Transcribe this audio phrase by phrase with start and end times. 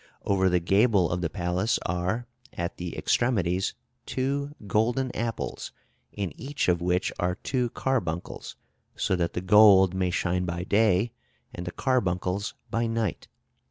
[0.25, 3.75] Over the gable of the palace are, at the extremities,
[4.07, 5.71] two golden apples,
[6.11, 8.55] in each of which are two carbuncles,
[8.95, 11.11] so that the gold may shine by day,
[11.53, 13.27] and the carbuncles by night.